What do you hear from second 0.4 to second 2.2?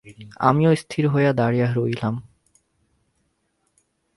আমিও স্থির হইয়া দাঁড়াইয়া রহিলাম।